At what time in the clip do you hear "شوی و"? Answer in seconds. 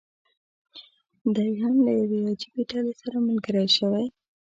3.77-4.13